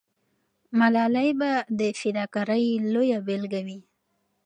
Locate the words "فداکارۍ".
1.99-2.65